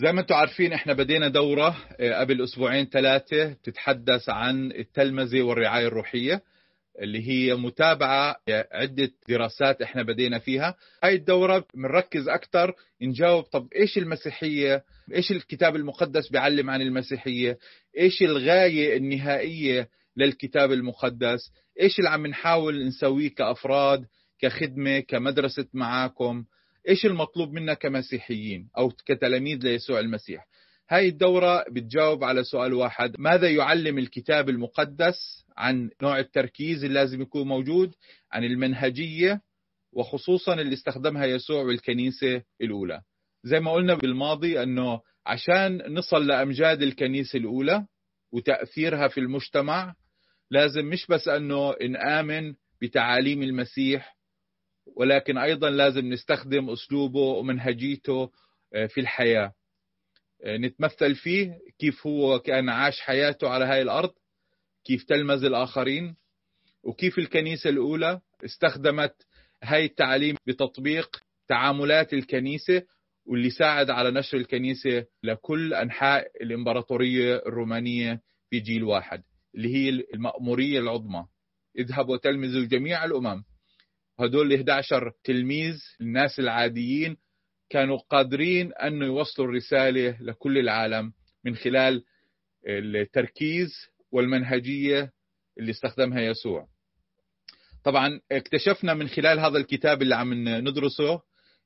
زي 0.00 0.12
ما 0.12 0.20
أنتم 0.20 0.34
عارفين 0.34 0.72
إحنا 0.72 0.92
بدينا 0.92 1.28
دورة 1.28 1.76
قبل 2.00 2.44
أسبوعين 2.44 2.86
ثلاثة 2.86 3.52
تتحدث 3.52 4.28
عن 4.28 4.72
التلمذة 4.72 5.42
والرعاية 5.42 5.86
الروحية 5.86 6.42
اللي 7.02 7.28
هي 7.28 7.54
متابعة 7.54 8.36
عدة 8.72 9.10
دراسات 9.28 9.82
إحنا 9.82 10.02
بدينا 10.02 10.38
فيها. 10.38 10.74
هاي 11.04 11.14
الدورة 11.14 11.64
بنركز 11.74 12.28
أكثر 12.28 12.74
نجاوب 13.02 13.44
طب 13.44 13.68
إيش 13.76 13.98
المسيحية؟ 13.98 14.84
إيش 15.14 15.30
الكتاب 15.32 15.76
المقدس 15.76 16.28
بيعلم 16.28 16.70
عن 16.70 16.80
المسيحية؟ 16.82 17.58
إيش 17.98 18.22
الغاية 18.22 18.96
النهائية 18.96 19.88
للكتاب 20.16 20.72
المقدس؟ 20.72 21.40
إيش 21.80 21.98
اللي 21.98 22.10
عم 22.10 22.26
نحاول 22.26 22.86
نسويه 22.86 23.34
كأفراد 23.34 24.04
كخدمة 24.40 25.00
كمدرسة 25.00 25.66
معاكم؟ 25.74 26.44
إيش 26.88 27.06
المطلوب 27.06 27.52
منا 27.52 27.74
كمسيحيين 27.74 28.68
أو 28.78 28.90
كتلاميذ 29.06 29.58
ليسوع 29.62 30.00
المسيح؟ 30.00 30.46
هاي 30.90 31.08
الدورة 31.08 31.64
بتجاوب 31.70 32.24
على 32.24 32.44
سؤال 32.44 32.74
واحد. 32.74 33.14
ماذا 33.18 33.50
يعلم 33.50 33.98
الكتاب 33.98 34.48
المقدس 34.48 35.44
عن 35.56 35.90
نوع 36.02 36.18
التركيز 36.18 36.84
اللي 36.84 36.94
لازم 36.94 37.22
يكون 37.22 37.48
موجود 37.48 37.94
عن 38.32 38.44
المنهجية 38.44 39.40
وخصوصا 39.92 40.54
اللي 40.54 40.74
استخدمها 40.74 41.26
يسوع 41.26 41.62
والكنيسة 41.62 42.42
الأولى؟ 42.60 43.00
زي 43.44 43.60
ما 43.60 43.72
قلنا 43.72 43.94
بالماضي 43.94 44.62
أنه 44.62 45.00
عشان 45.26 45.94
نصل 45.94 46.26
لأمجاد 46.26 46.82
الكنيسة 46.82 47.36
الأولى 47.38 47.86
وتأثيرها 48.32 49.08
في 49.08 49.20
المجتمع 49.20 49.94
لازم 50.50 50.84
مش 50.86 51.06
بس 51.06 51.28
أنه 51.28 51.74
نآمن 51.90 52.54
بتعاليم 52.82 53.42
المسيح 53.42 54.16
ولكن 54.96 55.38
أيضا 55.38 55.70
لازم 55.70 56.06
نستخدم 56.06 56.70
أسلوبه 56.70 57.20
ومنهجيته 57.20 58.30
في 58.88 59.00
الحياة. 59.00 59.52
نتمثل 60.46 61.14
فيه 61.14 61.58
كيف 61.78 62.06
هو 62.06 62.38
كأن 62.38 62.68
عاش 62.68 63.00
حياته 63.00 63.48
على 63.48 63.64
هاي 63.64 63.82
الأرض 63.82 64.10
كيف 64.84 65.04
تلمذ 65.04 65.44
الآخرين 65.44 66.16
وكيف 66.82 67.18
الكنيسة 67.18 67.70
الأولى 67.70 68.20
استخدمت 68.44 69.14
هاي 69.62 69.84
التعاليم 69.84 70.36
بتطبيق 70.46 71.20
تعاملات 71.48 72.12
الكنيسة 72.12 72.82
واللي 73.26 73.50
ساعد 73.50 73.90
على 73.90 74.10
نشر 74.10 74.36
الكنيسة 74.36 75.06
لكل 75.22 75.74
أنحاء 75.74 76.30
الإمبراطورية 76.42 77.36
الرومانية 77.36 78.20
في 78.50 78.60
جيل 78.60 78.84
واحد 78.84 79.22
اللي 79.54 79.74
هي 79.74 79.88
المأمورية 79.88 80.78
العظمى. 80.78 81.26
اذهبوا 81.78 82.14
وتلمذوا 82.14 82.64
جميع 82.64 83.04
الأمم. 83.04 83.44
هدول 84.20 84.52
ال 84.52 84.54
11 84.56 85.12
تلميذ 85.24 85.82
الناس 86.00 86.40
العاديين 86.40 87.16
كانوا 87.70 87.98
قادرين 87.98 88.72
أن 88.72 89.02
يوصلوا 89.02 89.48
الرسالة 89.48 90.16
لكل 90.20 90.58
العالم 90.58 91.12
من 91.44 91.56
خلال 91.56 92.04
التركيز 92.66 93.70
والمنهجية 94.12 95.12
اللي 95.58 95.70
استخدمها 95.70 96.20
يسوع. 96.20 96.68
طبعا 97.84 98.20
اكتشفنا 98.32 98.94
من 98.94 99.08
خلال 99.08 99.40
هذا 99.40 99.58
الكتاب 99.58 100.02
اللي 100.02 100.14
عم 100.16 100.48
ندرسه 100.48 101.20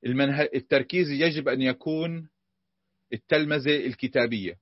المنه... 0.07 0.43
التركيز 0.43 1.11
يجب 1.11 1.49
أن 1.49 1.63
يكون 1.63 2.29
التلمذة 3.13 3.87
الكتابية 3.87 4.55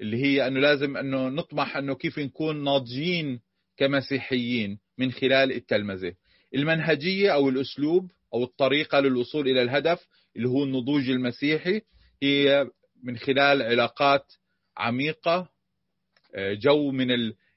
اللي 0.00 0.16
هي 0.16 0.46
أنه 0.46 0.60
لازم 0.60 0.96
أنه 0.96 1.28
نطمح 1.28 1.76
أنه 1.76 1.94
كيف 1.94 2.18
نكون 2.18 2.64
ناضجين 2.64 3.40
كمسيحيين 3.76 4.78
من 4.98 5.12
خلال 5.12 5.52
التلمذة. 5.52 6.14
المنهجية 6.54 7.30
أو 7.34 7.48
الأسلوب 7.48 8.10
أو 8.34 8.44
الطريقة 8.44 9.00
للوصول 9.00 9.48
إلى 9.48 9.62
الهدف 9.62 10.06
اللي 10.36 10.48
هو 10.48 10.64
النضوج 10.64 11.10
المسيحي 11.10 11.80
هي 12.22 12.66
من 13.02 13.16
خلال 13.18 13.62
علاقات 13.62 14.32
عميقة 14.76 15.48
جو 16.36 16.90
من 16.90 17.06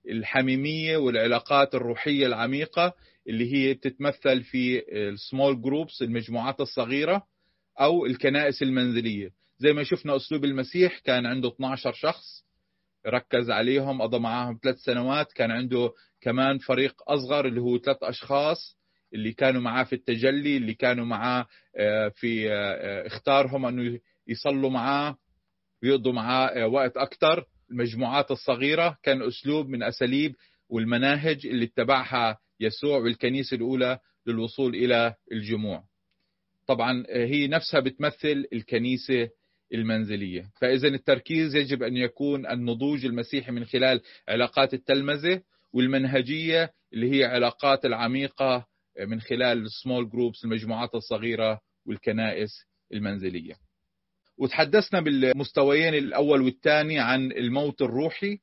الحميمية 0.10 0.98
والعلاقات 0.98 1.76
الروحية 1.76 2.28
العميقة 2.28 2.94
اللي 3.28 3.54
هي 3.54 3.74
تتمثل 3.74 4.44
في 4.44 4.84
ال 4.92 5.04
small 5.04 5.62
groups 5.62 6.02
المجموعات 6.02 6.62
الصغيرة 6.62 7.24
أو 7.82 8.06
الكنائس 8.06 8.62
المنزلية. 8.62 9.30
زي 9.58 9.74
ما 9.74 9.84
شفنا 9.84 10.16
أسلوب 10.16 10.46
المسيح 10.46 11.00
كان 11.00 11.26
عنده 11.26 11.50
12 11.50 11.94
شخص 11.94 12.46
ركز 13.08 13.50
عليهم 13.50 14.02
قضى 14.02 14.20
معاهم 14.20 14.60
ثلاث 14.64 14.78
سنوات 14.78 15.34
كان 15.34 15.52
عنده 15.52 15.92
كمان 16.22 16.58
فريق 16.58 16.96
أصغر 17.08 17.46
اللي 17.48 17.62
هو 17.62 17.78
ثلاث 17.78 17.98
أشخاص 18.04 18.78
اللي 19.14 19.34
كانوا 19.34 19.62
معاه 19.62 19.84
في 19.84 19.94
التجلي 19.94 20.58
اللي 20.58 20.74
كانوا 20.74 21.06
معاه 21.06 21.46
في 22.16 22.50
اختارهم 23.06 23.66
أنه 23.66 24.00
يصلوا 24.28 24.70
معاه 24.70 25.18
ويقضوا 25.84 26.14
معاه 26.14 26.68
وقت 26.68 26.98
أكثر 26.98 27.46
المجموعات 27.72 28.32
الصغيرة 28.32 28.98
كان 29.04 29.22
أسلوب 29.22 29.68
من 29.70 29.84
أساليب 29.84 30.36
والمناهج 30.70 31.48
اللي 31.48 31.66
اتبعها 31.66 32.38
يسوع 32.60 32.98
والكنيسة 32.98 33.56
الأولى 33.56 34.00
للوصول 34.28 34.76
إلى 34.76 35.14
الجموع. 35.32 35.84
طبعا 36.68 37.04
هي 37.10 37.48
نفسها 37.48 37.80
بتمثل 37.80 38.46
الكنيسة 38.54 39.30
المنزلية. 39.74 40.50
فإذا 40.62 40.88
التركيز 40.88 41.56
يجب 41.56 41.84
أن 41.84 41.98
يكون 41.98 42.46
النضوج 42.48 43.06
المسيحي 43.06 43.52
من 43.52 43.66
خلال 43.66 44.02
علاقات 44.30 44.74
التلمذة 44.74 45.42
والمنهجية 45.74 46.72
اللي 46.94 47.20
هي 47.20 47.24
علاقات 47.26 47.86
العميقة 47.86 48.66
من 49.00 49.22
خلال 49.22 49.66
السمول 49.66 50.10
جروبس 50.10 50.46
المجموعات 50.46 50.96
الصغيرة 50.96 51.60
والكنائس 51.86 52.52
المنزلية. 52.94 53.56
وتحدثنا 54.38 55.00
بالمستويين 55.00 55.94
الأول 55.94 56.42
والثاني 56.42 57.00
عن 57.00 57.32
الموت 57.32 57.82
الروحي 57.82 58.40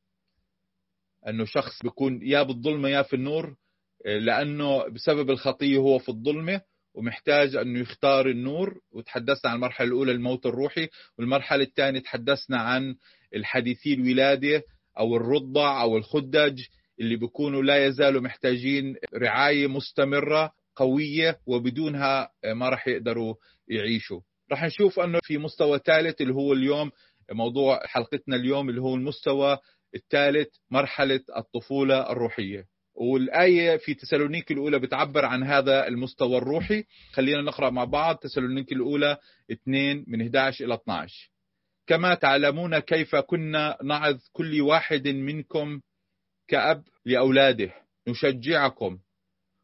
أنه 1.28 1.44
شخص 1.44 1.82
بيكون 1.82 2.20
يا 2.22 2.42
بالظلمة 2.42 2.88
يا 2.88 3.02
في 3.02 3.16
النور 3.16 3.56
لأنه 4.04 4.88
بسبب 4.88 5.30
الخطية 5.30 5.76
هو 5.76 5.98
في 5.98 6.08
الظلمة 6.08 6.60
ومحتاج 6.94 7.56
أنه 7.56 7.80
يختار 7.80 8.28
النور. 8.28 8.80
وتحدثنا 8.90 9.50
عن 9.50 9.56
المرحلة 9.56 9.86
الأولى 9.86 10.12
الموت 10.12 10.46
الروحي. 10.46 10.88
والمرحلة 11.18 11.62
الثانية 11.64 12.00
تحدثنا 12.00 12.60
عن 12.60 12.96
الحديثي 13.34 13.94
الولادة 13.94 14.62
أو 14.98 15.16
الرضع 15.16 15.82
أو 15.82 15.96
الخدج. 15.96 16.62
اللي 17.02 17.16
بيكونوا 17.16 17.62
لا 17.62 17.86
يزالوا 17.86 18.20
محتاجين 18.20 18.96
رعاية 19.14 19.66
مستمرة 19.66 20.52
قوية 20.76 21.38
وبدونها 21.46 22.30
ما 22.54 22.68
راح 22.68 22.88
يقدروا 22.88 23.34
يعيشوا. 23.68 24.20
راح 24.50 24.64
نشوف 24.64 25.00
أنه 25.00 25.18
في 25.22 25.38
مستوى 25.38 25.80
ثالث 25.86 26.20
اللي 26.20 26.34
هو 26.34 26.52
اليوم 26.52 26.90
موضوع 27.32 27.86
حلقتنا 27.86 28.36
اليوم 28.36 28.68
اللي 28.68 28.80
هو 28.80 28.94
المستوى 28.94 29.58
الثالث 29.94 30.48
مرحلة 30.70 31.20
الطفولة 31.36 32.10
الروحية. 32.10 32.64
والآية 32.94 33.76
في 33.76 33.94
تسالونيك 33.94 34.52
الأولى 34.52 34.78
بتعبر 34.78 35.24
عن 35.24 35.42
هذا 35.42 35.86
المستوى 35.88 36.38
الروحي. 36.38 36.84
خلينا 37.12 37.42
نقرأ 37.42 37.70
مع 37.70 37.84
بعض 37.84 38.16
تسالونيك 38.16 38.72
الأولى 38.72 39.16
2 39.50 40.04
من 40.08 40.20
11 40.22 40.64
إلى 40.64 40.74
12 40.74 41.32
كما 41.86 42.14
تعلمون 42.14 42.78
كيف 42.78 43.16
كنا 43.16 43.78
نعظ 43.84 44.18
كل 44.32 44.60
واحد 44.60 45.08
منكم 45.08 45.80
كأب 46.52 46.84
لأولاده 47.04 47.72
نشجعكم 48.08 48.98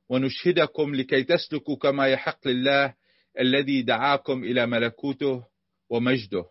ونشهدكم 0.09 0.94
لكي 0.94 1.22
تسلكوا 1.22 1.76
كما 1.76 2.06
يحق 2.06 2.49
لله 2.49 2.94
الذي 3.41 3.82
دعاكم 3.82 4.44
إلى 4.44 4.66
ملكوته 4.66 5.44
ومجده. 5.91 6.44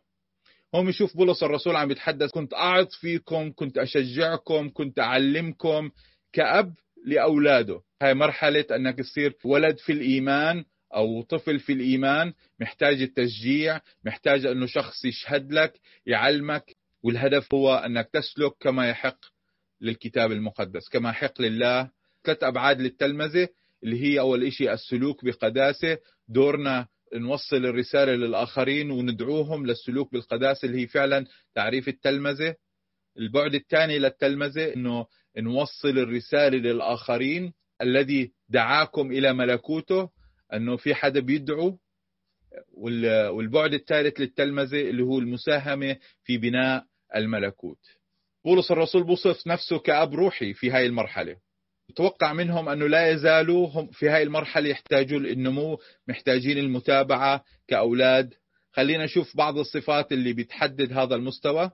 هم 0.73 0.89
يشوف 0.89 1.17
بولس 1.17 1.43
الرسول 1.43 1.75
عم 1.75 1.91
يتحدث. 1.91 2.31
كنت 2.31 2.53
أعظ 2.53 2.87
فيكم 3.01 3.51
كنت 3.51 3.77
أشجعكم 3.77 4.69
كنت 4.73 4.99
أعلمكم 4.99 5.91
كأب 6.33 6.73
لأولاده. 7.05 7.81
هاي 8.01 8.13
مرحلة 8.13 8.65
أنك 8.71 8.97
تصير 8.97 9.33
ولد 9.43 9.77
في 9.77 9.91
الإيمان 9.91 10.65
أو 10.95 11.21
طفل 11.21 11.59
في 11.59 11.73
الإيمان. 11.73 12.33
محتاج 12.59 13.01
التشجيع 13.01 13.81
محتاج 14.05 14.45
أنه 14.45 14.65
شخص 14.65 15.05
يشهد 15.05 15.51
لك 15.53 15.79
يعلمك 16.05 16.75
والهدف 17.03 17.53
هو 17.53 17.75
أنك 17.75 18.09
تسلك 18.13 18.51
كما 18.59 18.90
يحق 18.90 19.19
للكتاب 19.82 20.32
المقدس. 20.32 20.90
كما 20.90 21.09
يحق 21.09 21.41
لله 21.41 21.90
ثلاث 22.24 22.44
أبعاد 22.44 22.82
للتلمذة 22.82 23.50
اللي 23.84 24.03
هي 24.03 24.20
أول 24.20 24.44
إشي 24.44 24.74
السلوك 24.74 25.26
بقداسة. 25.26 25.97
دورنا 26.28 26.88
نوصل 27.14 27.66
الرسالة 27.66 28.12
للآخرين 28.16 28.91
وندعوهم 28.91 29.66
للسلوك 29.66 30.12
بالقداسة 30.12 30.66
اللي 30.66 30.82
هي 30.82 30.88
فعلا 30.88 31.26
تعريف 31.56 31.88
التلمذة. 31.88 32.56
البعد 33.18 33.56
الثاني 33.56 34.00
للتلمذة 34.00 34.74
أنه 34.74 35.06
نوصل 35.38 35.90
الرسالة 35.97 36.58
للآخرين. 36.58 37.53
الذي 37.82 38.32
دعاكم 38.50 39.12
إلى 39.12 39.34
ملكوته 39.34 40.09
أنه 40.53 40.78
في 40.78 40.96
حدا 40.96 41.20
بيدعو. 41.20 41.78
والبعد 43.32 43.74
الثالث 43.74 44.20
للتلمذة 44.20 44.90
اللي 44.90 45.03
هو 45.03 45.20
المساهمة 45.20 45.97
في 46.24 46.38
بناء 46.38 46.85
الملكوت. 47.16 47.79
بولس 48.45 48.72
الرسول 48.72 49.03
بوصف 49.03 49.47
نفسه 49.47 49.79
كأب 49.79 50.16
روحي 50.16 50.53
في 50.53 50.72
هاي 50.72 50.85
المرحلة. 50.85 51.35
توقع 51.95 52.34
منهم 52.34 52.69
أنه 52.69 52.87
لا 52.87 53.09
يزالوا 53.11 53.67
هم 53.67 53.87
في 53.87 54.09
هاي 54.09 54.23
المرحلة 54.23 54.69
يحتاجون 54.69 55.25
النمو 55.25 55.79
محتاجين 56.07 56.57
المتابعة 56.57 57.43
كأولاد. 57.67 58.34
خلينا 58.73 59.05
نشوف 59.05 59.37
بعض 59.37 59.57
الصفات 59.57 60.11
اللي 60.11 60.34
بتحدد 60.34 60.93
هذا 60.93 61.16
المستوى. 61.16 61.72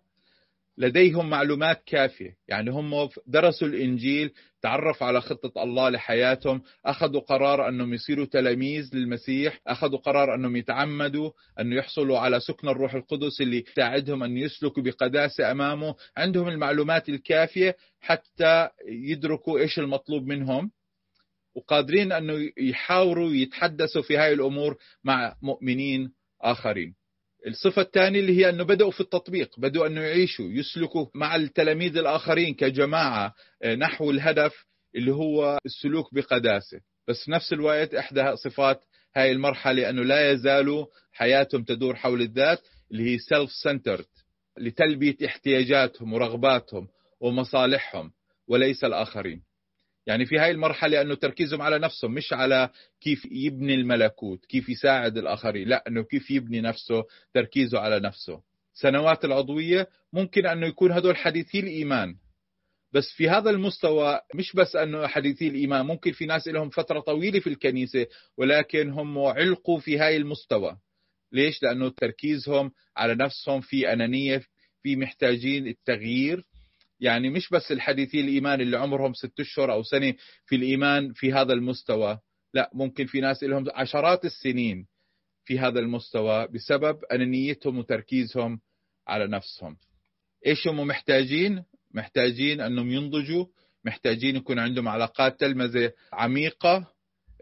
لديهم 0.78 1.30
معلومات 1.30 1.84
كافية. 1.86 2.36
يعني 2.48 2.72
هم 2.72 3.10
درسوا 3.28 3.68
الإنجيل 3.68 4.32
تعرفوا 4.62 5.08
على 5.08 5.22
خطة 5.22 5.64
الله 5.64 5.90
لحياتهم 5.90 6.62
أخذوا 6.86 7.22
قرار 7.22 7.70
أنهم 7.70 7.94
يصيروا 7.94 8.26
تلاميذ 8.26 8.90
للمسيح 8.94 9.60
أخذوا 9.68 10.00
قرار 10.00 10.36
أنهم 10.36 10.56
يتعمدوا 10.56 11.32
أن 11.60 11.74
يحصلوا 11.74 12.20
على 12.20 12.40
سكن 12.40 12.68
الروح 12.68 12.94
القدس 12.94 13.42
اللي 13.42 13.64
يساعدهم 13.72 14.24
أن 14.24 14.38
يسلكوا 14.38 14.84
بقداسة 14.84 15.52
أمامه. 15.52 15.96
عندهم 16.18 16.48
المعلومات 16.48 17.10
الكافية 17.10 17.76
حتى 18.00 18.70
يدركوا 18.88 19.60
إيش 19.60 19.80
المطلوب 19.80 20.28
منهم 20.28 20.72
وقادرين 21.56 22.12
أنه 22.12 22.50
يحاوروا 22.58 23.30
يتحدثوا 23.30 24.02
في 24.02 24.18
هاي 24.18 24.34
الأمور 24.34 24.78
مع 25.04 25.36
مؤمنين 25.42 26.12
آخرين. 26.42 27.03
الصفة 27.48 27.82
الثانية 27.82 28.20
اللي 28.20 28.38
هي 28.38 28.50
أنه 28.50 28.64
بدأوا 28.64 28.92
في 28.92 29.02
التطبيق 29.02 29.60
بدأوا 29.60 29.88
أنه 29.88 30.02
يعيشوا 30.02 30.46
يسلكوا 30.50 31.06
مع 31.16 31.36
التلاميذ 31.36 31.98
الآخرين 31.98 32.54
كجماعة 32.54 33.34
آه، 33.64 33.76
نحو 33.76 34.12
الهدف 34.12 34.66
اللي 34.96 35.12
هو 35.12 35.60
السلوك 35.66 36.14
بقداسة. 36.14 36.80
بس 37.08 37.26
في 37.26 37.32
نفس 37.32 37.54
الوقت 37.54 37.94
إحدى 37.94 38.36
صفات 38.36 38.82
هاي 39.16 39.32
المرحلة 39.32 39.90
أنه 39.90 40.04
لا 40.04 40.32
يزالوا 40.32 40.86
حياتهم 41.12 41.64
تدور 41.64 41.96
حول 41.96 42.22
الذات 42.22 42.60
اللي 42.92 43.14
هي 43.14 43.18
self-centered 43.18 44.06
لتلبية 44.58 45.16
احتياجاتهم 45.26 46.14
ورغباتهم 46.14 46.88
ومصالحهم 47.20 48.12
وليس 48.48 48.84
الآخرين. 48.84 49.42
يعني 50.08 50.26
في 50.26 50.40
هاي 50.40 50.52
المرحلة 50.52 51.02
أنه 51.02 51.16
تركيزهم 51.16 51.62
على 51.62 51.80
نفسهم 51.80 52.14
مش 52.14 52.34
على 52.34 52.70
كيف 53.02 53.26
يبني 53.32 53.74
الملكوت 53.76 54.46
كيف 54.46 54.70
يساعد 54.70 55.18
الآخرين 55.18 55.68
لا 55.68 55.84
أنه 55.88 56.04
كيف 56.04 56.32
يبني 56.32 56.62
نفسه 56.62 57.04
تركيزه 57.34 57.80
على 57.80 58.00
نفسه. 58.00 58.42
سنوات 58.74 59.26
العضوية 59.26 59.88
ممكن 60.14 60.46
أنه 60.46 60.68
يكون 60.68 60.92
هدول 60.92 61.18
حديثي 61.18 61.60
الإيمان. 61.60 62.16
بس 62.94 63.12
في 63.18 63.30
هذا 63.30 63.50
المستوى 63.50 64.20
مش 64.36 64.54
بس 64.56 64.76
أنه 64.76 65.08
حديثي 65.08 65.48
الإيمان 65.48 65.86
ممكن 65.86 66.12
في 66.12 66.26
ناس 66.26 66.48
لهم 66.48 66.70
فترة 66.70 67.00
طويلة 67.00 67.40
في 67.40 67.48
الكنيسة 67.48 68.08
ولكن 68.38 68.90
هم 68.90 69.20
علقوا 69.20 69.80
في 69.80 69.98
هاي 69.98 70.18
المستوى. 70.18 70.78
ليش؟ 71.32 71.64
لأنه 71.64 71.90
تركيزهم 71.90 72.72
على 72.98 73.16
نفسهم 73.16 73.62
في 73.62 73.94
أنانية 73.94 74.42
في 74.84 74.96
محتاجين 74.96 75.68
التغيير. 75.68 76.44
يعني 77.04 77.30
مش 77.30 77.50
بس 77.50 77.72
الحديثي 77.72 78.20
الإيمان 78.20 78.62
اللي 78.62 78.78
عمرهم 78.78 79.14
ست 79.14 79.40
أشهر 79.40 79.74
أو 79.74 79.84
سنة 79.84 80.14
في 80.46 80.56
الإيمان 80.56 81.14
في 81.14 81.34
هذا 81.34 81.54
المستوى. 81.54 82.20
لا 82.54 82.70
ممكن 82.74 83.06
في 83.06 83.22
ناس 83.22 83.44
لهم 83.44 83.66
عشرات 83.74 84.26
السنين 84.26 84.88
في 85.46 85.60
هذا 85.60 85.80
المستوى 85.80 86.48
بسبب 86.48 86.98
أنانيتهم 87.12 87.78
وتركيزهم 87.78 88.60
على 89.08 89.28
نفسهم. 89.28 89.78
إيش 90.46 90.68
هم 90.68 90.88
محتاجين؟ 90.88 91.64
محتاجين 91.94 92.62
أنهم 92.62 92.92
ينضجوا 92.92 93.46
محتاجين 93.86 94.36
يكون 94.36 94.60
عندهم 94.60 94.88
علاقات 94.88 95.40
تلمذة 95.40 95.92
عميقة 96.14 96.88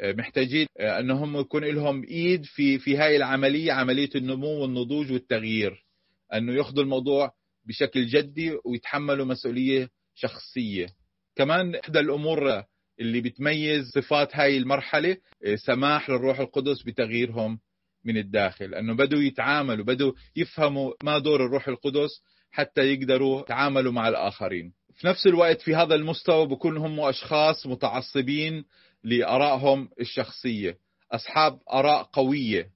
محتاجين 0.04 0.68
أنهم 0.80 1.40
يكون 1.40 1.66
لهم 1.66 2.04
إيد 2.04 2.46
في 2.46 2.80
في 2.80 2.98
هاي 2.98 3.16
العملية 3.16 3.72
عملية 3.72 4.10
النمو 4.16 4.62
والنضوج 4.62 5.12
والتغيير. 5.12 5.86
أنه 6.34 6.54
ياخذوا 6.54 6.84
الموضوع 6.84 7.41
بشكل 7.66 8.06
جدي 8.06 8.58
ويتحملوا 8.66 9.26
مسؤولية 9.26 9.90
شخصية. 10.16 10.88
كمان 11.36 11.76
إحدى 11.76 12.00
الأمور 12.00 12.64
اللي 13.00 13.22
بتميز 13.22 13.90
صفات 13.90 14.36
هاي 14.36 14.58
المرحلة 14.58 15.18
إيه، 15.44 15.56
سماح 15.56 16.10
للروح 16.10 16.40
القدس 16.40 16.82
بتغييرهم 16.84 17.60
من 18.06 18.18
الداخل. 18.18 18.76
أنه 18.76 18.96
بدوا 18.96 19.22
يتعاملوا 19.22 19.86
بدوا 19.86 20.14
يفهموا 20.36 20.94
ما 21.04 21.18
دور 21.20 21.46
الروح 21.46 21.68
القدس 21.68 22.10
حتى 22.52 22.82
يقدروا 22.82 23.42
يتعاملوا 23.42 23.92
مع 23.92 24.08
الآخرين. 24.08 24.74
في 24.96 25.08
نفس 25.08 25.28
الوقت 25.28 25.62
في 25.62 25.76
هذا 25.76 25.96
المستوى 25.96 26.48
بكون 26.48 26.78
هم 26.78 27.00
أشخاص 27.00 27.68
متعصبين 27.68 28.66
لآرائهم 29.04 29.90
الشخصية 30.00 30.78
أصحاب 31.12 31.60
آراء 31.74 32.04
قوية. 32.04 32.70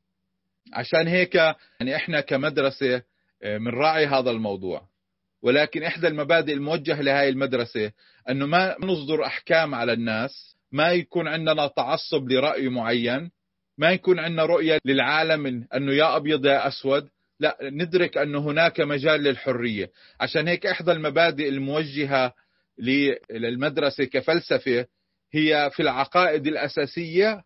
عشان 0.73 1.07
هيك 1.07 1.35
يعني 1.35 1.95
إحنا 1.95 2.21
كمدرسة 2.21 3.01
بنراعي 3.45 4.05
هذا 4.05 4.31
الموضوع. 4.31 4.87
ولكن 5.41 5.83
إحدى 5.83 6.07
المبادئ 6.07 6.53
الموجهة 6.53 7.01
لهذه 7.01 7.29
المدرسة 7.29 7.91
أنه 8.29 8.45
ما 8.45 8.75
نصدر 8.79 9.25
أحكام 9.25 9.75
على 9.75 9.93
الناس 9.93 10.55
ما 10.71 10.91
يكون 10.91 11.27
عندنا 11.27 11.67
تعصب 11.67 12.31
لرأي 12.31 12.69
معين 12.69 13.31
ما 13.77 13.91
يكون 13.91 14.19
عندنا 14.19 14.45
رؤية 14.45 14.79
للعالم 14.85 15.39
من 15.39 15.63
أنه 15.73 15.93
يا 15.93 16.15
أبيض 16.17 16.45
يا 16.45 16.67
أسود. 16.67 17.09
لا 17.39 17.57
ندرك 17.61 18.17
أنه 18.17 18.39
هناك 18.39 18.81
مجال 18.81 19.23
للحرية. 19.23 19.91
عشان 20.19 20.47
هيك 20.47 20.65
إحدى 20.65 20.91
المبادئ 20.91 21.49
الموجهة 21.49 22.33
للمدرسة 23.31 24.03
كفلسفة 24.03 24.85
هي 25.33 25.69
في 25.73 25.81
العقائد 25.81 26.47
الأساسية 26.47 27.43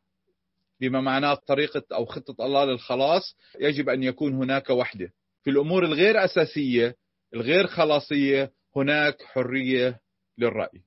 بما 0.81 1.01
معناه 1.01 1.33
طريقة 1.33 1.83
أو 1.93 2.05
خطة 2.05 2.45
الله 2.45 2.65
للخلاص 2.65 3.35
يجب 3.59 3.89
أن 3.89 4.03
يكون 4.03 4.33
هناك 4.33 4.69
وحدة. 4.69 5.11
في 5.43 5.49
الأمور 5.49 5.85
الغير 5.85 6.25
أساسية 6.25 6.95
الغير 7.33 7.67
خلاصية 7.67 8.51
هناك 8.75 9.21
حرية 9.23 9.99
للرأي. 10.37 10.81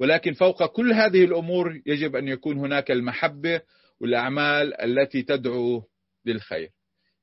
ولكن 0.00 0.32
فوق 0.32 0.66
كل 0.66 0.92
هذه 0.92 1.24
الأمور 1.24 1.80
يجب 1.86 2.16
أن 2.16 2.28
يكون 2.28 2.58
هناك 2.58 2.90
المحبة 2.90 3.60
والأعمال 4.00 4.80
التي 4.80 5.22
تدعو 5.22 5.82
للخير. 6.24 6.70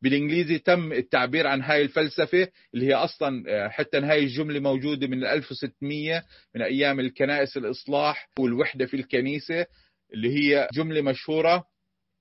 بالإنجليزي 0.02 0.60
تم 0.60 0.94
التعبير 0.94 1.48
عن 1.48 1.62
هاي 1.62 1.82
الفلسفة 1.82 2.48
اللي 2.74 2.86
هي 2.88 2.94
أصلا 2.94 3.44
حتى 3.70 3.98
هاي 3.98 4.20
الجملة 4.24 4.60
موجودة 4.60 5.08
من 5.08 5.26
1600 5.26 6.24
من 6.56 6.62
أيام 6.62 7.00
الكنائس 7.00 7.58
الإصلاح 7.58 8.30
والوحدة 8.40 8.86
في 8.86 8.94
الكنيسة 8.94 9.66
اللي 10.14 10.30
هي 10.30 10.68
جملة 10.74 11.02
مشهورة 11.02 11.66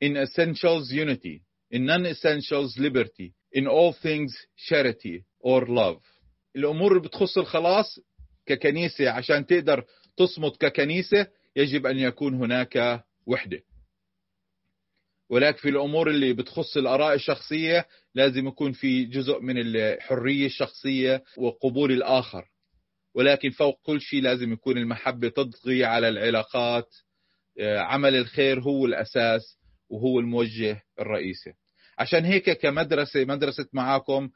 in 0.05 0.09
essentials 0.17 0.93
unity 0.93 1.43
in 1.75 1.81
non-essentials 1.87 2.79
liberty. 2.79 3.33
In 3.57 3.67
all 3.67 3.93
things 3.93 4.33
charity 4.57 5.25
or 5.45 5.67
love. 5.67 6.01
الأمور 6.57 6.93
اللي 6.93 7.09
بتخص 7.09 7.39
الخلاص 7.39 8.01
ككنيسة 8.47 9.11
عشان 9.11 9.47
تقدر 9.47 9.85
تصمت 10.17 10.57
ككنيسة 10.57 11.27
يجب 11.57 11.87
أن 11.87 11.99
يكون 11.99 12.35
هناك 12.35 13.05
وحدة. 13.27 13.61
ولكن 15.31 15.59
في 15.59 15.69
الأمور 15.69 16.11
اللي 16.11 16.33
بتخص 16.33 16.77
الآراء 16.77 17.15
الشخصية 17.15 17.87
لازم 18.15 18.47
يكون 18.49 18.73
في 18.73 19.05
جزء 19.05 19.41
من 19.41 19.55
الحرية 19.59 20.47
الشخصية 20.47 21.23
وقبول 21.39 21.93
الآخر. 21.93 22.45
ولكن 23.15 23.51
فوق 23.51 23.81
كل 23.83 24.01
شيء 24.01 24.23
لازم 24.23 24.53
يكون 24.53 24.79
المحبة 24.79 25.29
تطغي 25.29 25.85
على 25.85 26.09
العلاقات. 26.09 26.89
عمل 27.61 28.15
الخير 28.15 28.61
هو 28.61 28.87
الأساس 28.87 29.59
وهو 29.89 30.21
الموجه 30.21 30.83
الرئيسي. 31.01 31.53
عشان 32.03 32.25
هيك 32.25 32.51
كمدرسة 32.51 33.25
مدرسة 33.25 33.67
معاكم 33.73 34.31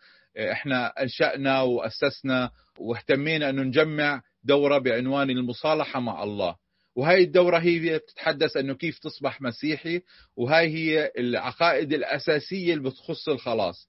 إحنا 0.53 0.87
أنشأنا 1.03 1.63
وأسسنا 1.63 2.51
واهتمينا 2.79 3.51
إنه 3.51 3.63
نجمع 3.63 4.23
دورة 4.45 4.79
بعنوان 4.79 5.31
المصالحة 5.31 6.01
مع 6.01 6.23
الله. 6.23 6.57
وهي 6.97 7.25
الدورة 7.25 7.59
هي 7.59 7.99
بتتحدث 7.99 8.57
إنه 8.57 8.75
كيف 8.75 8.99
تصبح 8.99 9.41
مسيحي 9.43 10.01
وهاي 10.37 10.69
هي 10.69 11.13
العقائد 11.19 11.93
الأساسية 11.93 12.75
اللي 12.75 12.91
بتخص 12.91 13.29
الخلاص. 13.29 13.89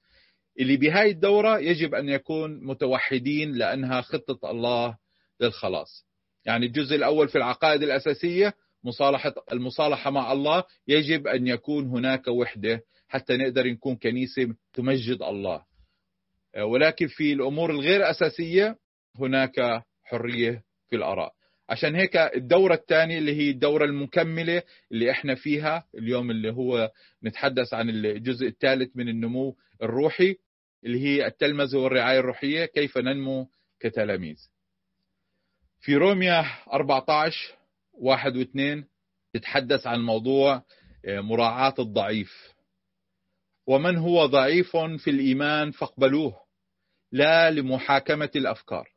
اللي 0.59 0.77
بهاي 0.77 1.11
الدورة 1.11 1.59
يجب 1.59 1.95
أن 1.95 2.09
يكون 2.09 2.65
متوحدين 2.65 3.51
لأنها 3.55 4.01
خطة 4.01 4.51
الله 4.51 4.97
للخلاص. 5.41 6.05
يعني 6.45 6.65
الجزء 6.65 6.95
الأول 6.95 7.27
في 7.29 7.37
العقائد 7.37 7.83
الأساسية 7.83 8.53
مصالحة 8.83 9.33
المصالحة 9.51 10.11
مع 10.11 10.31
الله 10.31 10.63
يجب 10.87 11.27
أن 11.27 11.47
يكون 11.47 11.85
هناك 11.89 12.27
وحدة 12.27 12.81
حتى 13.07 13.37
نقدر 13.37 13.67
نكون 13.67 13.95
كنيسة 13.95 14.55
تمجد 14.73 15.21
الله. 15.21 15.65
ولكن 16.61 17.07
في 17.07 17.33
الأمور 17.33 17.71
الغير 17.71 18.09
أساسية 18.09 18.77
هناك 19.19 19.83
حرية 20.03 20.63
في 20.89 20.95
الآراء. 20.95 21.33
عشان 21.69 21.95
هيك 21.95 22.17
الدورة 22.17 22.73
الثانية 22.73 23.17
اللي 23.17 23.35
هي 23.35 23.49
الدورة 23.49 23.85
المكملة 23.85 24.63
اللي 24.91 25.11
إحنا 25.11 25.35
فيها 25.35 25.83
اليوم 25.95 26.31
اللي 26.31 26.51
هو 26.53 26.91
نتحدث 27.23 27.73
عن 27.73 27.89
الجزء 27.89 28.47
الثالث 28.47 28.91
من 28.95 29.09
النمو 29.09 29.55
الروحي 29.83 30.35
اللي 30.85 30.99
هي 31.01 31.25
التلمذة 31.27 31.77
والرعاية 31.77 32.19
الروحية 32.19 32.65
كيف 32.65 32.97
ننمو 32.97 33.49
كتلاميذ. 33.79 34.37
في 35.81 35.95
روميا 35.95 36.45
14 36.73 37.57
واحد 37.93 38.37
واثنين 38.37 38.85
تتحدث 39.33 39.87
عن 39.87 39.99
موضوع 40.01 40.63
مراعاة 41.07 41.73
الضعيف. 41.79 42.53
ومن 43.67 43.97
هو 43.97 44.25
ضعيف 44.25 44.77
في 44.77 45.09
الإيمان 45.09 45.71
فاقبلوه. 45.71 46.35
لا 47.11 47.51
لمحاكمة 47.51 48.29
الأفكار. 48.35 48.89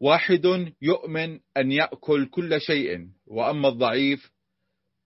واحد 0.00 0.72
يؤمن 0.82 1.40
أن 1.56 1.72
يأكل 1.72 2.26
كل 2.26 2.60
شيء 2.60 3.08
وأما 3.26 3.68
الضعيف 3.68 4.30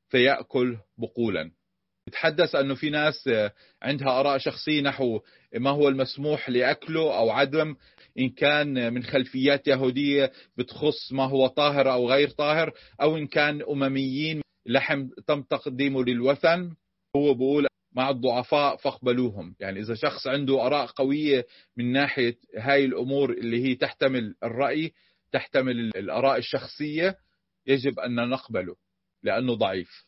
فيأكل 0.09 0.77
بقولا. 0.99 1.51
تحدث 2.13 2.55
أنه 2.55 2.75
في 2.75 2.91
ناس 2.91 3.31
عندها 3.83 4.21
آراء 4.21 4.39
شخصية 4.39 4.81
نحو 4.81 5.21
ما 5.55 5.71
هو 5.71 5.89
المسموح 5.89 6.51
لأكله 6.51 7.19
أو 7.19 7.31
عدم 7.31 7.77
إن 8.19 8.29
كان 8.29 8.95
من 8.95 9.03
خلفيات 9.03 9.69
يهودية 9.69 10.33
بتخص 10.57 11.13
ما 11.13 11.25
هو 11.25 11.47
طاهر 11.47 11.93
أو 11.93 12.09
غير 12.09 12.29
طاهر 12.31 12.73
أو 13.03 13.17
إن 13.17 13.27
كان 13.27 13.63
أمميين 13.63 14.43
لحم 14.67 15.09
تم 15.27 15.43
تقديمه 15.43 16.05
للوثن. 16.05 16.75
هو 17.17 17.35
بقول 17.35 17.68
مع 17.93 18.11
الضعفاء 18.11 18.77
فاقبلوهم. 18.77 19.57
يعني 19.61 19.81
إذا 19.81 19.95
شخص 19.95 20.27
عنده 20.27 20.67
آراء 20.67 20.87
قوية 20.87 21.47
من 21.77 21.93
ناحية 21.93 22.37
هاي 22.57 22.85
الأمور 22.85 23.33
اللي 23.33 23.65
هي 23.65 23.75
تحتمل 23.75 24.35
الرأي 24.45 24.93
تحتمل 25.33 25.81
الآراء 25.97 26.39
الشخصية 26.39 27.17
يجب 27.67 28.01
أن 28.01 28.29
نقبله 28.29 28.77
لأنه 29.23 29.55
ضعيف. 29.55 30.07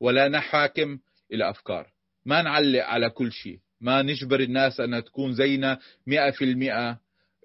ولا 0.00 0.28
نحاكم 0.28 0.98
إلى 1.32 1.50
أفكار 1.50 1.92
ما 2.24 2.42
نعلق 2.42 2.84
على 2.84 3.10
كل 3.10 3.32
شيء. 3.32 3.58
ما 3.80 4.02
نجبر 4.02 4.40
الناس 4.40 4.80
أنها 4.80 5.00
تكون 5.00 5.34
زينا 5.34 5.78
مئة 6.06 6.30
في 6.30 6.44
المئة. 6.44 7.00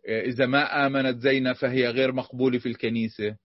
إذا 0.08 0.46
ما 0.46 0.86
آمنت 0.86 1.18
زينا 1.18 1.54
فهي 1.54 1.90
غير 1.90 2.12
مقبولة 2.12 2.60
في 2.60 2.66
الكنيسة. 2.66 3.38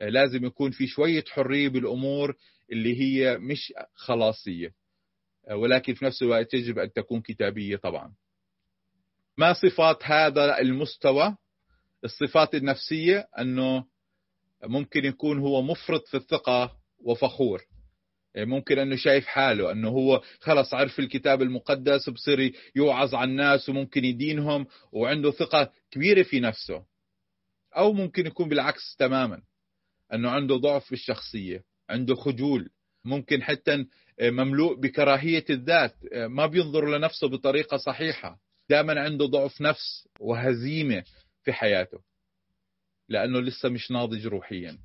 لازم 0.00 0.44
يكون 0.44 0.70
في 0.70 0.86
شوية 0.86 1.24
حرية 1.28 1.68
بالأمور 1.68 2.36
اللي 2.72 3.00
هي 3.00 3.38
مش 3.38 3.72
خلاصية. 3.94 4.72
ولكن 5.50 5.94
في 5.94 6.04
نفس 6.04 6.22
الوقت 6.22 6.54
يجب 6.54 6.78
أن 6.78 6.92
تكون 6.92 7.20
كتابية 7.20 7.76
طبعا. 7.76 8.14
ما 9.36 9.52
صفات 9.52 10.04
هذا 10.04 10.58
المستوى؟ 10.58 11.36
الصفات 12.04 12.54
النفسية 12.54 13.28
أنه 13.38 13.84
ممكن 14.64 15.04
يكون 15.04 15.38
هو 15.38 15.62
مفرط 15.62 16.08
في 16.08 16.16
الثقة 16.16 16.76
وفخور. 16.98 17.62
ممكن 18.36 18.78
أنه 18.78 18.96
شايف 18.96 19.26
حاله 19.26 19.72
أنه 19.72 19.88
هو 19.88 20.22
خلص 20.40 20.74
عرف 20.74 20.98
الكتاب 20.98 21.42
المقدس 21.42 22.10
بصير 22.10 22.52
يوعظ 22.76 23.14
على 23.14 23.30
الناس 23.30 23.68
وممكن 23.68 24.04
يدينهم 24.04 24.66
وعنده 24.92 25.30
ثقة 25.30 25.72
كبيرة 25.90 26.22
في 26.22 26.40
نفسه. 26.40 26.84
أو 27.76 27.92
ممكن 27.92 28.26
يكون 28.26 28.48
بالعكس 28.48 28.96
تماما 28.98 29.42
أنه 30.12 30.30
عنده 30.30 30.56
ضعف 30.56 30.90
بالشخصية 30.90 31.64
عنده 31.90 32.14
خجول. 32.14 32.70
ممكن 33.04 33.42
حتى 33.42 33.86
مملوء 34.22 34.80
بكراهية 34.80 35.44
الذات 35.50 35.94
ما 36.14 36.46
بينظر 36.46 36.98
لنفسه 36.98 37.28
بطريقة 37.28 37.76
صحيحة. 37.76 38.38
دائما 38.70 39.00
عنده 39.00 39.26
ضعف 39.26 39.60
نفس 39.60 40.08
وهزيمة 40.20 41.04
في 41.44 41.52
حياته 41.52 41.98
لأنه 43.08 43.40
لسه 43.40 43.68
مش 43.68 43.90
ناضج 43.90 44.26
روحيا. 44.26 44.78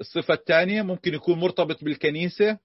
الصفة 0.00 0.34
الثانية 0.34 0.82
ممكن 0.82 1.14
يكون 1.14 1.38
مرتبط 1.38 1.84
بالكنيسة 1.84 2.58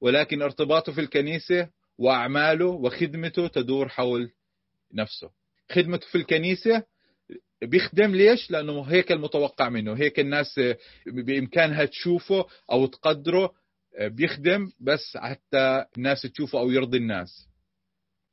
ولكن 0.00 0.42
ارتباطه 0.42 0.92
في 0.92 1.00
الكنيسة 1.00 1.68
وأعماله 1.98 2.66
وخدمته 2.66 3.46
تدور 3.48 3.88
حول 3.88 4.30
نفسه. 4.94 5.30
خدمته 5.72 6.06
في 6.06 6.18
الكنيسة 6.18 6.82
بيخدم 7.62 8.14
ليش؟ 8.14 8.50
لأنه 8.50 8.82
هيك 8.82 9.12
المتوقع 9.12 9.68
منه. 9.68 9.92
هيك 9.92 10.20
الناس 10.20 10.60
بإمكانها 11.06 11.84
تشوفه 11.84 12.46
أو 12.72 12.86
تقدره 12.86 13.52
بيخدم 14.00 14.70
بس 14.80 15.16
حتى 15.16 15.84
الناس 15.96 16.22
تشوفه 16.22 16.58
أو 16.58 16.70
يرضي 16.70 16.98
الناس. 16.98 17.48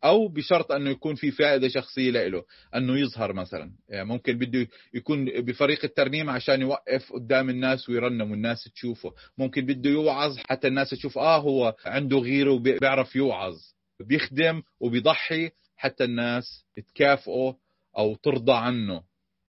أو 0.03 0.27
بشرط 0.27 0.71
أنه 0.71 0.89
يكون 0.89 1.15
في 1.15 1.31
فائدة 1.31 1.67
شخصية 1.67 2.11
له 2.11 2.43
أنه 2.75 2.99
يظهر 2.99 3.33
مثلا. 3.33 3.71
يعني 3.89 4.05
ممكن 4.05 4.37
بده 4.37 4.67
يكون 4.93 5.25
بفريق 5.41 5.85
الترنيم 5.85 6.29
عشان 6.29 6.61
يوقف 6.61 7.13
قدام 7.13 7.49
الناس 7.49 7.89
ويرنم 7.89 8.31
والناس 8.31 8.63
تشوفه. 8.75 9.13
ممكن 9.37 9.65
بده 9.65 9.89
يوعظ 9.89 10.37
حتى 10.37 10.67
الناس 10.67 10.89
تشوف 10.89 11.17
آه 11.17 11.37
هو 11.37 11.75
عنده 11.85 12.17
غيرة 12.17 12.51
وبيعرف 12.51 13.15
يوعظ. 13.15 13.55
بيخدم 13.99 14.61
وبيضحي 14.79 15.51
حتى 15.77 16.03
الناس 16.03 16.65
تكافئه 16.87 17.55
أو 17.97 18.15
ترضى 18.15 18.53
عنه. 18.53 19.03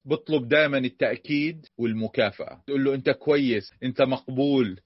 بطلب 0.04 0.48
دائما 0.48 0.78
التأكيد 0.78 1.66
والمكافأة. 1.78 2.62
تقول 2.66 2.84
له 2.84 2.94
أنت 2.94 3.10
كويس 3.10 3.72
أنت 3.82 4.02
مقبول. 4.02 4.80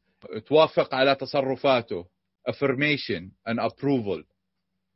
توافق 0.46 0.94
على 0.94 1.14
تصرفاته. 1.14 2.06
Affirmation 2.50 3.22
and 3.48 3.58
approval 3.58 4.24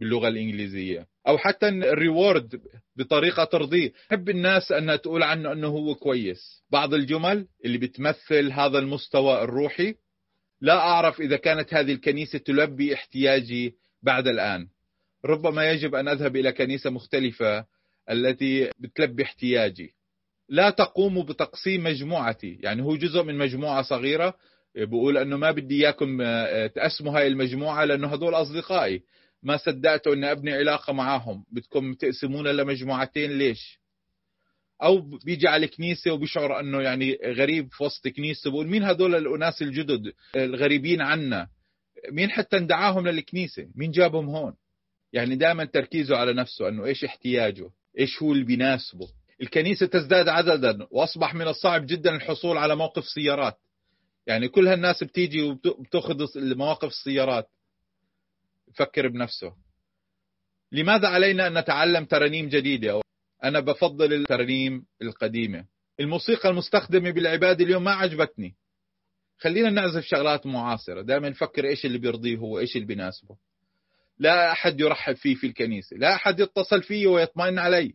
باللغة 0.01 0.29
الإنجليزية. 0.29 1.07
أو 1.29 1.39
حتى 1.39 1.69
الريورد 1.69 2.61
بطريقة 2.97 3.45
ترضيه. 3.45 3.93
حب 4.11 4.29
الناس 4.29 4.73
أنها 4.73 4.97
تقول 4.97 5.23
عنه 5.23 5.53
أنه 5.53 5.69
هو 5.69 5.95
كويس. 5.95 6.65
بعض 6.71 6.95
الجمل 6.95 7.47
اللي 7.65 7.79
بتمثل 7.79 8.53
هذا 8.53 8.79
المستوى 8.79 9.43
الروحي 9.43 9.95
لا 10.61 10.79
أعرف 10.79 11.21
إذا 11.21 11.37
كانت 11.37 11.75
هذه 11.75 11.93
الكنيسة 11.93 12.39
تلبي 12.39 12.95
احتياجي 12.95 13.75
بعد 14.03 14.29
الآن. 14.29 14.69
ربما 15.25 15.71
يجب 15.71 15.95
أن 15.95 16.09
أذهب 16.09 16.37
إلى 16.37 16.53
كنيسة 16.53 16.91
مختلفة 16.91 17.65
التي 18.11 18.71
بتلبي 18.79 19.23
احتياجي. 19.23 19.95
لا 20.49 20.71
تقوم 20.71 21.23
بتقسيم 21.23 21.85
مجموعتي. 21.85 22.59
يعني 22.61 22.83
هو 22.83 22.97
جزء 22.97 23.23
من 23.23 23.39
مجموعة 23.39 23.83
صغيرة 23.83 24.35
بقول 24.77 25.19
أنه 25.19 25.37
ما 25.37 25.51
بدي 25.51 25.75
إياكم 25.75 26.19
تقسموا 26.67 27.19
هاي 27.19 27.27
المجموعة 27.27 27.85
لأنه 27.85 28.15
هذول 28.15 28.35
أصدقائي. 28.35 29.03
ما 29.43 29.57
صدقتوا 29.57 30.15
اني 30.15 30.33
ابني 30.33 30.53
علاقة 30.53 30.93
معاهم. 30.93 31.45
بدكم 31.53 31.95
تقسمونا 31.95 32.49
لمجموعتين 32.49 33.39
ليش؟ 33.39 33.81
أو 34.83 35.01
بيجي 35.25 35.49
على 35.49 35.67
الكنيسة 35.67 36.13
وبيشعر 36.13 36.61
انه 36.61 36.83
يعني 36.83 37.19
غريب 37.25 37.69
في 37.73 37.85
وسط 37.85 38.09
كنيسه 38.09 38.51
بقول 38.51 38.67
مين 38.67 38.83
هدول 38.85 39.15
الاناس 39.15 39.63
الجدد 39.63 40.13
الغريبين 40.37 41.01
عنا؟ 41.01 41.49
مين 42.11 42.31
حتى 42.31 42.57
اندعاهم 42.57 43.09
للكنيسة؟ 43.09 43.67
مين 43.75 43.91
جابهم 43.91 44.29
هون؟ 44.29 44.55
يعني 45.13 45.37
دائما 45.37 45.65
تركيزه 45.65 46.17
على 46.17 46.33
نفسه 46.33 46.69
انه 46.69 46.85
إيش 46.85 47.05
احتياجه؟ 47.05 47.71
إيش 47.99 48.23
هو 48.23 48.33
اللي 48.33 48.45
بيناسبه؟ 48.45 49.09
الكنيسة 49.43 49.87
تزداد 49.87 50.29
عددا 50.29 50.87
واصبح 50.91 51.35
من 51.35 51.49
الصعب 51.49 51.87
جدا 51.87 52.17
الحصول 52.17 52.57
على 52.57 52.77
موقف 52.77 53.05
سيارات. 53.05 53.57
يعني 54.31 54.49
كل 54.49 54.69
هالناس 54.69 55.05
بتيجي 55.05 55.43
وبتاخذ 55.43 56.27
مواقف 56.37 56.89
السيارات. 56.89 57.49
يفكر 58.69 59.09
بنفسه. 59.09 59.53
لماذا 60.73 61.09
علينا 61.09 61.47
أن 61.47 61.59
نتعلم 61.59 62.05
ترانيم 62.05 62.49
جديدة؟ 62.49 63.01
أنا 63.45 63.61
بفضل 63.61 64.13
الترانيم 64.13 64.87
القديمة. 65.03 65.65
الموسيقى 66.01 66.49
المستخدمة 66.49 67.11
بالعبادة 67.11 67.65
اليوم 67.65 67.85
ما 67.85 67.91
عجبتني. 67.91 68.57
خلينا 69.39 69.71
نعزف 69.71 70.05
شغلات 70.05 70.47
معاصرة. 70.47 71.03
دائما 71.03 71.29
نفكر 71.29 71.65
إيش 71.65 71.87
اللي 71.87 71.99
بيرضيه 71.99 72.37
هو 72.37 72.59
إيش 72.59 72.77
اللي 72.77 72.87
بيناسبه. 72.87 73.37
لا 74.19 74.53
أحد 74.53 74.81
يرحب 74.81 75.17
فيه 75.17 75.35
في 75.35 75.47
الكنيسة. 75.47 75.97
لا 75.97 76.15
أحد 76.15 76.41
يتصل 76.41 76.83
فيه 76.83 77.07
ويطمئن 77.07 77.59
علي. 77.59 77.95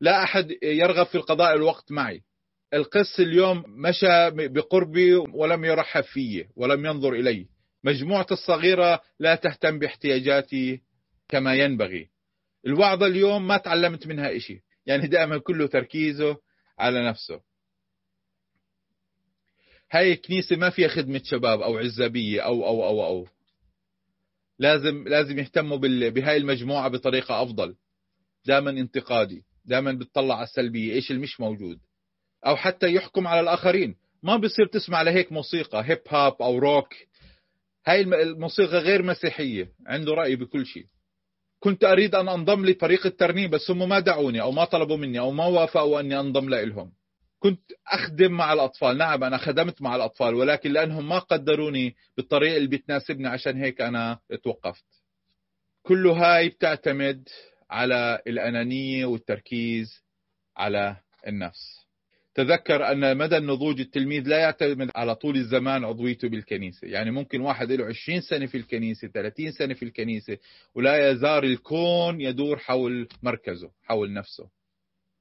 لا 0.00 0.22
أحد 0.22 0.50
يرغب 0.62 1.06
في 1.06 1.14
القضاء 1.14 1.54
الوقت 1.54 1.92
معي. 1.92 2.22
القس 2.74 3.20
اليوم 3.20 3.64
مشى 3.68 4.30
بقربي 4.30 5.14
ولم 5.14 5.64
يرحب 5.64 6.04
فيه 6.04 6.48
ولم 6.56 6.86
ينظر 6.86 7.12
إلي 7.12 7.46
مجموعة 7.84 8.26
الصغيرة 8.30 9.00
لا 9.18 9.34
تهتم 9.34 9.78
باحتياجاتي 9.78 10.80
كما 11.28 11.54
ينبغي. 11.54 12.08
الوعظة 12.66 13.06
اليوم 13.06 13.46
ما 13.46 13.56
تعلمت 13.56 14.06
منها 14.06 14.36
إشي. 14.36 14.60
يعني 14.86 15.06
دائما 15.06 15.38
كله 15.38 15.66
تركيزه 15.66 16.36
على 16.78 17.08
نفسه. 17.08 17.40
هاي 19.90 20.12
الكنيسة 20.12 20.56
ما 20.56 20.70
فيها 20.70 20.88
خدمة 20.88 21.20
شباب 21.24 21.60
أو 21.60 21.78
عزابية 21.78 22.40
أو 22.40 22.66
أو 22.66 22.84
أو 22.84 23.06
أو. 23.06 23.26
لازم 24.58 25.08
لازم 25.08 25.38
يهتموا 25.38 25.76
بهاي 26.08 26.36
المجموعة 26.36 26.88
بطريقة 26.88 27.42
أفضل. 27.42 27.76
دائما 28.46 28.70
انتقادي. 28.70 29.44
دائما 29.64 29.92
بتطلع 29.92 30.34
على 30.34 30.44
السلبية. 30.44 30.92
إيش 30.92 31.10
اللي 31.10 31.22
مش 31.22 31.40
موجود؟ 31.40 31.78
أو 32.46 32.56
حتى 32.56 32.94
يحكم 32.94 33.26
على 33.26 33.40
الآخرين. 33.40 33.96
ما 34.22 34.36
بصير 34.36 34.66
تسمع 34.66 35.02
لهيك 35.02 35.32
موسيقى 35.32 35.82
هيب 35.84 36.00
هاب 36.08 36.42
أو 36.42 36.58
روك 36.58 36.94
هاي 37.86 38.00
الموسيقى 38.00 38.78
غير 38.78 39.02
مسيحية 39.02 39.68
عنده 39.86 40.12
رأي 40.14 40.36
بكل 40.36 40.66
شيء. 40.66 40.86
كنت 41.60 41.84
أريد 41.84 42.14
أن 42.14 42.28
أنضم 42.28 42.66
لفريق 42.66 43.06
الترنيم 43.06 43.50
بس 43.50 43.70
هم 43.70 43.88
ما 43.88 43.98
دعوني 43.98 44.40
أو 44.40 44.50
ما 44.52 44.64
طلبوا 44.64 44.96
مني 44.96 45.18
أو 45.18 45.30
ما 45.30 45.46
وافقوا 45.46 46.00
أني 46.00 46.20
أنضم 46.20 46.48
لهم 46.48 46.92
كنت 47.38 47.60
أخدم 47.88 48.32
مع 48.32 48.52
الأطفال. 48.52 48.98
نعم 48.98 49.24
أنا 49.24 49.36
خدمت 49.36 49.82
مع 49.82 49.96
الأطفال 49.96 50.34
ولكن 50.34 50.72
لأنهم 50.72 51.08
ما 51.08 51.18
قدروني 51.18 51.94
بالطريقة 52.16 52.56
اللي 52.56 52.68
بتناسبني 52.68 53.28
عشان 53.28 53.56
هيك 53.56 53.80
أنا 53.80 54.18
توقفت 54.44 54.84
كل 55.82 56.06
هاي 56.06 56.48
بتعتمد 56.48 57.28
على 57.70 58.22
الأنانية 58.26 59.06
والتركيز 59.06 60.04
على 60.56 60.96
النفس. 61.26 61.81
تذكر 62.34 62.92
أن 62.92 63.16
مدى 63.16 63.36
النضوج 63.36 63.80
التلميذ 63.80 64.28
لا 64.28 64.38
يعتمد 64.38 64.90
على 64.96 65.14
طول 65.14 65.36
الزمان 65.36 65.84
عضويته 65.84 66.28
بالكنيسة. 66.28 66.88
يعني 66.88 67.10
ممكن 67.10 67.40
واحد 67.40 67.72
له 67.72 67.86
20 67.86 68.20
سنة 68.20 68.46
في 68.46 68.56
الكنيسة 68.56 69.08
30 69.08 69.52
سنة 69.52 69.74
في 69.74 69.84
الكنيسة 69.84 70.38
ولا 70.74 71.10
يزال 71.10 71.44
الكون 71.44 72.20
يدور 72.20 72.58
حول 72.58 73.08
مركزه 73.22 73.70
حول 73.82 74.12
نفسه. 74.12 74.48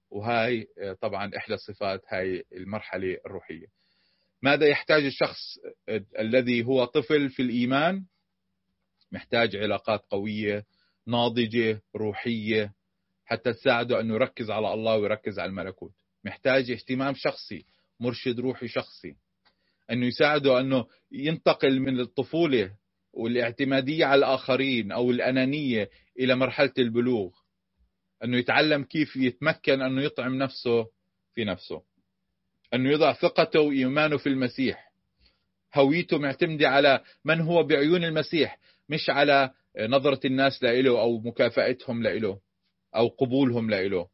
وهاي 0.09 0.67
طبعا 1.01 1.31
إحدى 1.37 1.53
الصفات 1.53 2.01
هاي 2.07 2.43
المرحلة 2.53 3.17
الروحية. 3.25 3.67
ماذا 4.41 4.67
يحتاج 4.67 5.05
الشخص 5.05 5.57
الذي 6.19 6.63
هو 6.63 6.85
طفل 6.85 7.29
في 7.29 7.41
الإيمان؟ 7.41 8.03
محتاج 9.11 9.55
علاقات 9.55 10.01
قوية 10.09 10.65
ناضجة 11.07 11.81
روحية 11.95 12.73
حتى 13.25 13.53
تساعده 13.53 13.99
أنه 13.99 14.13
يركز 14.13 14.51
على 14.51 14.73
الله 14.73 14.97
ويركز 14.97 15.39
على 15.39 15.49
الملكوت. 15.49 15.93
محتاج 16.25 16.71
اهتمام 16.71 17.13
شخصي 17.15 17.65
مرشد 17.99 18.39
روحي 18.39 18.67
شخصي. 18.67 19.15
أنه 19.91 20.05
يساعده 20.05 20.59
أنه 20.59 20.85
ينتقل 21.11 21.79
من 21.79 21.99
الطفولة 21.99 22.71
والاعتمادية 23.13 24.05
على 24.05 24.19
الآخرين 24.19 24.91
أو 24.91 25.11
الأنانية 25.11 25.89
إلى 26.19 26.35
مرحلة 26.35 26.73
البلوغ. 26.77 27.31
أنه 28.23 28.37
يتعلم 28.37 28.83
كيف 28.83 29.15
يتمكن 29.15 29.81
أنه 29.81 30.01
يطعم 30.01 30.35
نفسه 30.35 30.85
في 31.35 31.45
نفسه. 31.45 31.81
أنه 32.73 32.89
يضع 32.91 33.13
ثقته 33.13 33.59
وإيمانه 33.59 34.17
في 34.17 34.29
المسيح. 34.29 34.91
هويته 35.75 36.17
معتمدة 36.17 36.69
على 36.69 37.03
من 37.25 37.41
هو 37.41 37.63
بعيون 37.63 38.03
المسيح 38.03 38.59
مش 38.89 39.09
على 39.09 39.51
نظرة 39.79 40.19
الناس 40.25 40.63
لإله 40.63 40.99
أو 41.01 41.19
مكافأتهم 41.19 42.03
لإله 42.03 42.39
أو 42.95 43.07
قبولهم 43.07 43.69
لإله. 43.69 44.07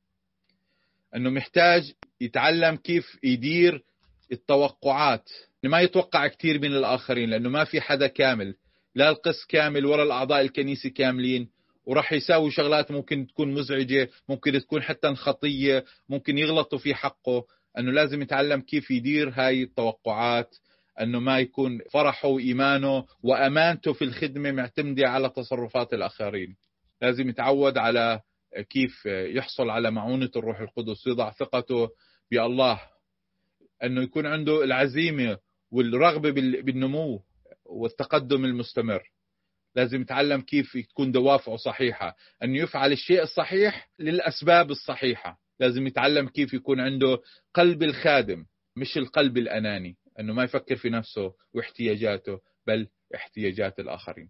أنه 1.16 1.30
محتاج 1.30 1.94
يتعلم 2.22 2.76
كيف 2.76 3.18
يدير 3.24 3.84
التوقعات. 4.32 5.30
ما 5.64 5.82
يتوقع 5.82 6.28
كثير 6.28 6.60
من 6.60 6.72
الآخرين 6.72 7.30
لأنه 7.30 7.50
ما 7.50 7.64
في 7.64 7.82
حدا 7.82 8.08
كامل. 8.08 8.56
لا 8.96 9.10
القس 9.10 9.46
كامل 9.46 9.86
ولا 9.86 10.04
الأعضاء 10.04 10.42
الكنيسة 10.42 10.90
كاملين. 10.90 11.50
وراح 11.86 12.14
يساوي 12.14 12.52
شغلات 12.52 12.92
ممكن 12.92 13.28
تكون 13.28 13.54
مزعجة 13.54 14.10
ممكن 14.30 14.60
تكون 14.60 14.82
حتى 14.82 15.16
خطية 15.16 15.86
ممكن 16.10 16.38
يغلطوا 16.38 16.80
في 16.80 16.96
حقه. 16.96 17.44
أنه 17.78 17.92
لازم 17.92 18.22
يتعلم 18.22 18.62
كيف 18.62 18.92
يدير 18.92 19.30
هاي 19.30 19.64
التوقعات. 19.64 20.56
أنه 21.02 21.20
ما 21.20 21.40
يكون 21.40 21.80
فرحه 21.92 22.28
وإيمانه 22.28 23.06
وأمانته 23.24 23.94
في 23.94 24.04
الخدمة 24.04 24.52
معتمدة 24.52 25.10
على 25.10 25.30
تصرفات 25.30 25.94
الآخرين. 25.94 26.56
لازم 27.02 27.30
يتعود 27.30 27.78
على 27.78 28.22
كيف 28.62 29.06
يحصل 29.06 29.70
على 29.70 29.92
معونة 29.92 30.32
الروح 30.36 30.60
القدس 30.60 31.08
يضع 31.08 31.32
ثقته 31.32 31.90
بالله 32.32 32.82
أنه 33.84 34.02
يكون 34.02 34.26
عنده 34.26 34.64
العزيمة 34.64 35.38
والرغبة 35.72 36.32
بالنمو 36.62 37.24
والتقدم 37.66 38.46
المستمر. 38.46 39.12
لازم 39.76 40.02
يتعلم 40.02 40.42
كيف 40.42 40.78
تكون 40.90 41.12
دوافعه 41.12 41.56
صحيحة. 41.56 42.16
أنه 42.44 42.58
يفعل 42.60 42.92
الشيء 42.92 43.24
الصحيح 43.24 43.90
للأسباب 44.00 44.72
الصحيحة. 44.72 45.40
لازم 45.60 45.88
يتعلم 45.88 46.28
كيف 46.28 46.54
يكون 46.54 46.80
عنده 46.80 47.20
قلب 47.54 47.84
الخادم 47.84 48.46
مش 48.76 48.98
القلب 48.98 49.38
الأناني 49.38 49.98
أنه 50.20 50.34
ما 50.34 50.44
يفكر 50.44 50.76
في 50.76 50.90
نفسه 50.90 51.34
واحتياجاته 51.54 52.40
بل 52.68 52.88
احتياجات 53.16 53.80
الآخرين. 53.80 54.30